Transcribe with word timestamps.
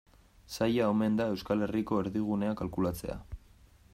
Zaila 0.53 0.87
omen 0.93 1.19
da 1.19 1.27
Euskal 1.33 1.61
Herriko 1.67 2.01
erdigunea 2.05 2.57
kalkulatzea. 2.63 3.21